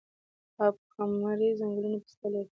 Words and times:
اب 0.65 0.75
کمري 0.93 1.49
ځنګلونه 1.59 1.97
پسته 2.03 2.27
لري؟ 2.33 2.49